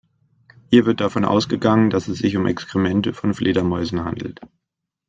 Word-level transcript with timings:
Hier 0.71 0.87
wird 0.87 0.99
davon 0.99 1.25
ausgegangen, 1.25 1.91
dass 1.91 2.07
es 2.07 2.17
sich 2.17 2.35
um 2.35 2.47
Exkremente 2.47 3.13
von 3.13 3.35
Fledermäusen 3.35 4.03
handelt. 4.03 4.39